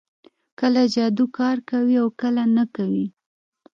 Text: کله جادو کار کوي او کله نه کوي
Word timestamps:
کله 0.59 0.81
جادو 0.93 1.25
کار 1.37 1.57
کوي 1.69 1.95
او 2.01 2.07
کله 2.21 2.43
نه 2.55 2.63
کوي 2.75 3.05